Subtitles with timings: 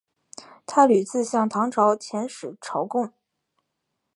[0.65, 3.13] 他屡次向唐朝遣使朝贡。